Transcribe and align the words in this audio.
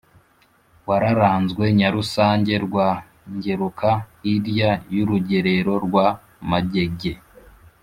wararanzwe 0.87 1.63
Nyarusange 1.79 2.53
rwa 2.65 2.89
Ngeruka 3.35 3.91
hilya 4.23 4.69
y’urugerero 4.93 5.73
rwa 5.85 6.07
Magege 6.49 7.13